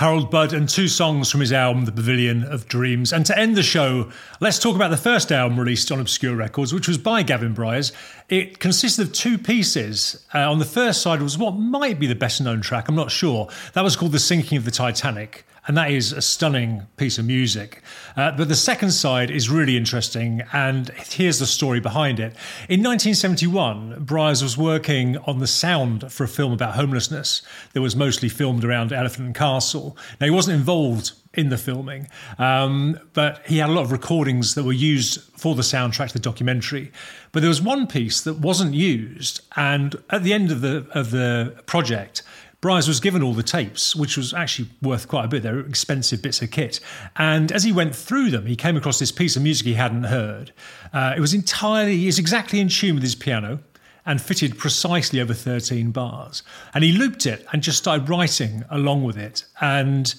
Harold 0.06 0.30
Budd 0.30 0.54
and 0.54 0.70
two 0.70 0.88
songs 0.88 1.32
from 1.32 1.40
his 1.40 1.52
album, 1.52 1.86
The 1.86 1.92
Pavilion 1.92 2.44
of 2.44 2.68
Dreams. 2.68 3.12
And 3.12 3.26
to 3.26 3.36
end 3.36 3.58
the 3.58 3.64
show, 3.64 4.12
let's 4.40 4.60
talk 4.60 4.76
about 4.76 4.92
the 4.92 4.98
first 4.98 5.32
album 5.32 5.60
released 5.60 5.92
on 5.92 6.00
Obscure 6.00 6.36
Records, 6.36 6.72
which 6.72 6.88
was 6.88 7.00
by 7.00 7.24
Gavin 7.24 7.56
Bryars. 7.56 7.92
It 8.30 8.60
consisted 8.60 9.08
of 9.08 9.14
two 9.14 9.40
pieces. 9.40 10.24
Uh, 10.32 10.48
on 10.52 10.60
the 10.60 10.64
first 10.64 11.02
side 11.02 11.24
was 11.24 11.40
what 11.40 11.56
might 11.56 12.00
be 12.00 12.06
the 12.06 12.14
best 12.14 12.40
known 12.40 12.62
track, 12.62 12.88
I'm 12.88 12.94
not 12.94 13.10
sure. 13.10 13.50
That 13.74 13.84
was 13.84 13.96
called 13.96 14.12
The 14.12 14.20
Sinking 14.20 14.60
of 14.60 14.66
the 14.66 14.70
Titanic 14.70 15.44
and 15.68 15.78
that 15.78 15.92
is 15.92 16.12
a 16.12 16.22
stunning 16.22 16.84
piece 16.98 17.18
of 17.18 17.26
music. 17.26 17.82
Uh, 18.16 18.32
but 18.32 18.48
the 18.48 18.56
second 18.56 18.92
side 18.92 19.30
is 19.30 19.50
really 19.50 19.76
interesting, 19.78 20.42
and 20.54 20.90
here's 20.90 21.40
the 21.40 21.46
story 21.46 21.80
behind 21.80 22.20
it. 22.20 22.34
In 22.70 22.82
1971, 22.82 24.06
Bryars 24.06 24.42
was 24.42 24.58
working 24.58 25.18
on 25.20 25.40
the 25.40 25.48
sound 25.48 26.12
for 26.12 26.24
a 26.24 26.28
film 26.28 26.52
about 26.52 26.76
homelessness 26.76 27.42
that 27.74 27.82
was 27.82 27.96
mostly 27.96 28.30
filmed 28.30 28.64
around 28.64 28.94
Elephant 28.94 29.28
and 29.28 29.36
Castle. 29.36 29.98
Now, 30.20 30.26
he 30.28 30.32
wasn't 30.32 30.58
involved 30.58 31.12
in 31.36 31.50
the 31.50 31.58
filming. 31.58 32.08
Um, 32.38 33.00
but 33.14 33.46
he 33.46 33.58
had 33.58 33.70
a 33.70 33.74
lot 33.74 33.84
of 33.84 33.92
recordings 33.92 34.56
that 34.56 34.64
were 34.64 34.74
used 34.74 35.22
for 35.38 35.56
the 35.56 35.62
soundtrack 35.62 36.08
to 36.08 36.14
the 36.14 36.20
documentary. 36.20 36.92
But 37.32 37.42
there 37.42 37.50
was 37.50 37.62
one 37.62 37.88
piece 37.88 38.22
that 38.22 38.36
wasn't 38.36 38.74
used, 38.74 39.42
and 39.56 39.96
at 40.10 40.24
the 40.24 40.34
end 40.34 40.52
of 40.52 40.62
the 40.62 40.88
of 40.94 41.12
the 41.12 41.62
project, 41.66 42.24
Bryars 42.62 42.88
was 42.88 43.00
given 43.00 43.22
all 43.22 43.34
the 43.34 43.44
tapes, 43.44 43.96
which 43.96 44.18
was 44.18 44.34
actually 44.34 44.70
worth 44.82 45.08
quite 45.08 45.26
a 45.26 45.28
bit. 45.28 45.44
They're 45.44 45.60
expensive 45.60 46.22
bits 46.22 46.42
of 46.42 46.52
kit. 46.52 46.80
And 47.16 47.52
as 47.52 47.64
he 47.64 47.72
went 47.72 47.96
through 47.96 48.32
them, 48.32 48.46
he 48.46 48.56
came 48.56 48.76
across 48.76 49.00
this 49.00 49.12
piece 49.12 49.36
of 49.36 49.44
music 49.44 49.68
he 49.68 49.74
hadn't 49.74 50.06
heard. 50.06 50.52
Uh, 50.94 51.14
it 51.16 51.20
was 51.20 51.34
entirely, 51.34 52.08
is 52.08 52.18
exactly 52.18 52.60
in 52.60 52.70
tune 52.70 52.96
with 52.96 53.04
his 53.04 53.16
piano 53.16 53.60
and 54.06 54.22
fitted 54.22 54.58
precisely 54.58 55.20
over 55.20 55.34
13 55.34 55.92
bars. 55.92 56.44
And 56.74 56.84
he 56.84 56.92
looped 56.92 57.26
it 57.26 57.46
and 57.52 57.62
just 57.62 57.78
started 57.78 58.08
writing 58.08 58.64
along 58.70 59.04
with 59.04 59.18
it. 59.18 59.46
And 59.62 60.14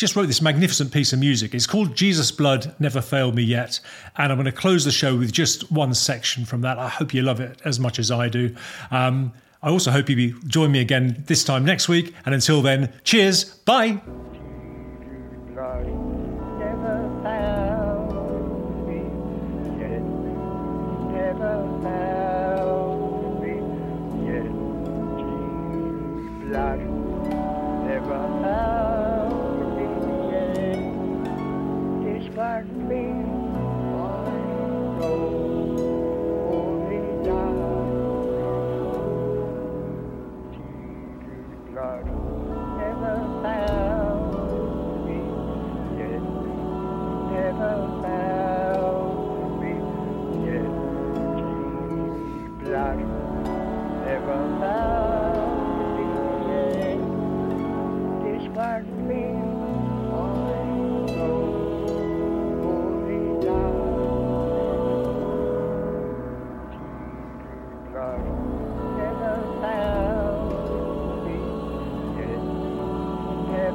just 0.00 0.16
wrote 0.16 0.26
this 0.26 0.40
magnificent 0.40 0.92
piece 0.92 1.12
of 1.12 1.18
music. 1.18 1.54
It's 1.54 1.66
called 1.66 1.94
Jesus 1.94 2.32
Blood 2.32 2.74
Never 2.78 3.02
Failed 3.02 3.34
Me 3.34 3.42
Yet. 3.42 3.80
And 4.16 4.32
I'm 4.32 4.38
going 4.38 4.46
to 4.46 4.52
close 4.52 4.86
the 4.86 4.90
show 4.90 5.14
with 5.14 5.30
just 5.30 5.70
one 5.70 5.92
section 5.92 6.46
from 6.46 6.62
that. 6.62 6.78
I 6.78 6.88
hope 6.88 7.12
you 7.12 7.20
love 7.20 7.38
it 7.38 7.60
as 7.66 7.78
much 7.78 7.98
as 7.98 8.10
I 8.10 8.30
do. 8.30 8.56
Um, 8.90 9.32
I 9.62 9.68
also 9.68 9.90
hope 9.90 10.08
you 10.08 10.40
join 10.46 10.72
me 10.72 10.80
again 10.80 11.24
this 11.26 11.44
time 11.44 11.64
next 11.64 11.88
week. 11.88 12.14
And 12.24 12.34
until 12.34 12.62
then, 12.62 12.92
cheers. 13.04 13.44
Bye. 13.44 14.00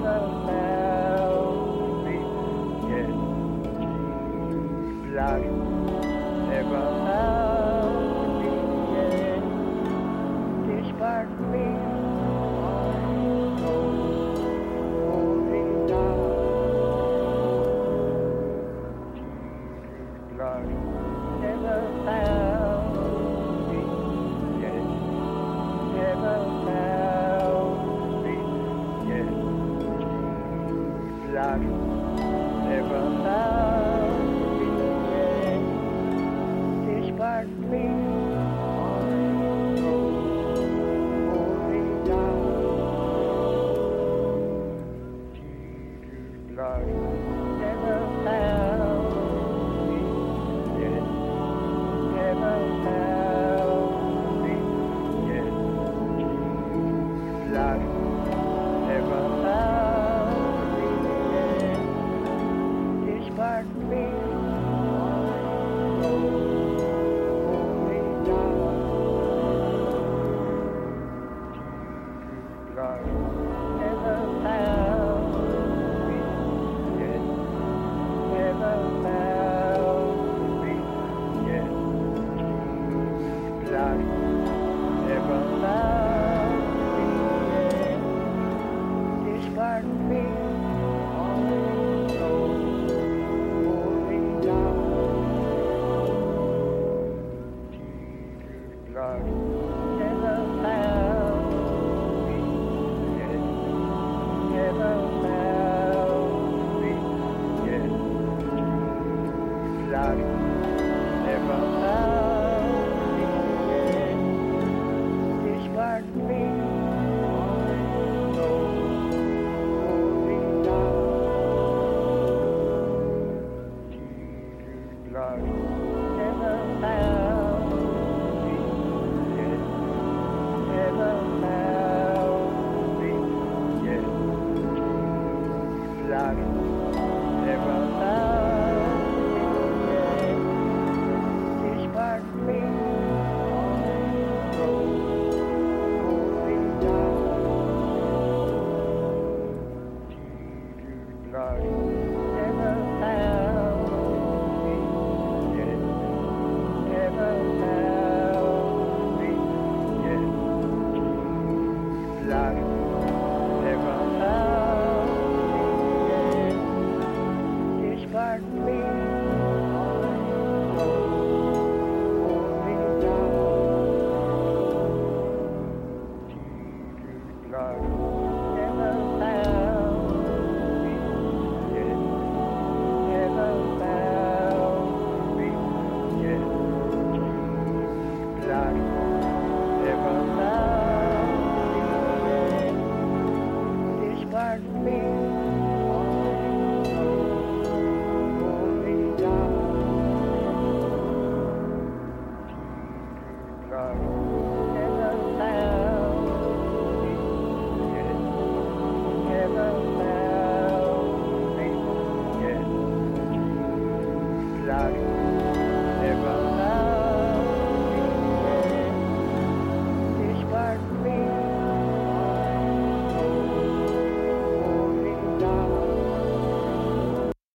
the 0.05 0.19
melody. 5.15 5.94